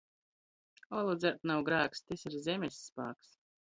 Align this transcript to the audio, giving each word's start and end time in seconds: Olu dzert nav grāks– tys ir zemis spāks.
Olu 1.01 1.13
dzert 1.21 1.47
nav 1.53 1.63
grāks– 1.69 2.05
tys 2.09 2.29
ir 2.33 2.43
zemis 2.51 2.85
spāks. 2.91 3.37